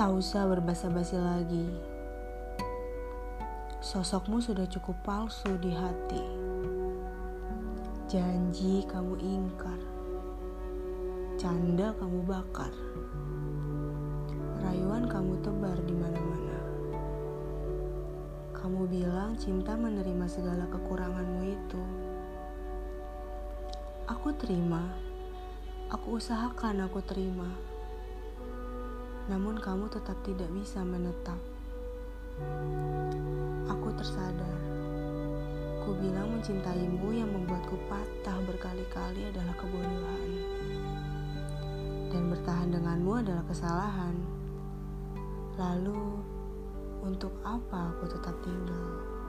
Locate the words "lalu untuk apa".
45.54-47.94